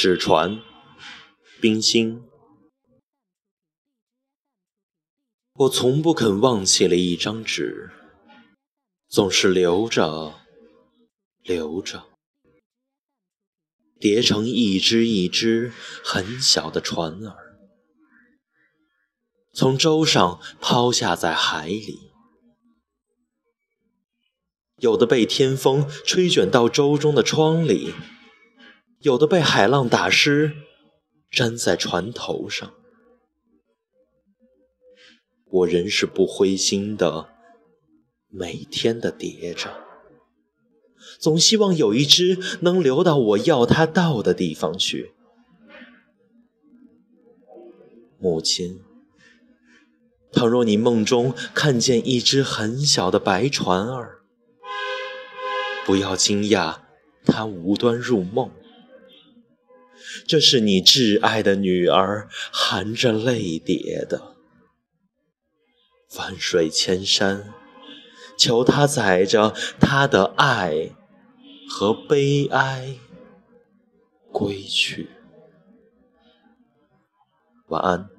[0.00, 0.62] 纸船、
[1.60, 2.22] 冰心，
[5.54, 7.90] 我从不肯忘记了一张纸，
[9.08, 10.38] 总是留着，
[11.42, 12.06] 留着，
[13.98, 15.72] 叠成一只一只
[16.04, 17.58] 很小的船儿，
[19.52, 22.12] 从舟上抛下在海里，
[24.76, 27.92] 有的被天风吹卷到舟中的窗里。
[29.00, 30.52] 有的被海浪打湿，
[31.30, 32.74] 粘在船头上。
[35.50, 37.28] 我仍是不灰心的，
[38.28, 39.84] 每天的叠着，
[41.20, 45.12] 总希望有一只能流到我要它到的地方去。
[48.18, 48.82] 母亲，
[50.32, 54.22] 倘若你梦中看见一只很小的白船儿，
[55.86, 56.80] 不要惊讶，
[57.24, 58.50] 它无端入梦。
[60.26, 64.36] 这是你挚爱的女儿含着泪叠的，
[66.16, 67.52] 万水千山，
[68.36, 70.90] 求他载着他的爱
[71.68, 72.96] 和悲哀
[74.32, 75.10] 归去。
[77.68, 78.17] 晚安。